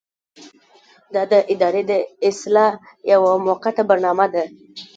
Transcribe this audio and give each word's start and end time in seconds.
دا 1.13 1.23
د 1.31 1.33
ادارې 1.53 1.83
د 1.91 1.93
اصلاح 2.29 2.73
یوه 3.11 3.31
موقته 3.45 3.83
برنامه 3.89 4.25
ده. 4.33 4.43